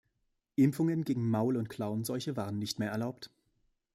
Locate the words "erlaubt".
2.89-3.29